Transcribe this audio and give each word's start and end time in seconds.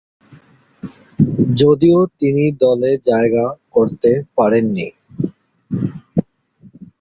যদিও, 1.55 1.99
তিনি 2.19 2.43
দলে 2.61 2.91
জায়গা 3.09 3.45
করতে 3.71 4.11
পারেন 4.37 4.65
নি। 4.75 4.87